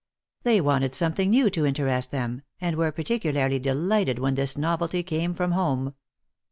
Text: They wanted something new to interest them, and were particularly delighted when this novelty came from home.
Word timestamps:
They 0.41 0.59
wanted 0.61 0.95
something 0.95 1.29
new 1.29 1.51
to 1.51 1.63
interest 1.63 2.09
them, 2.09 2.41
and 2.59 2.75
were 2.75 2.91
particularly 2.91 3.59
delighted 3.59 4.17
when 4.17 4.33
this 4.33 4.57
novelty 4.57 5.03
came 5.03 5.35
from 5.35 5.51
home. 5.51 5.93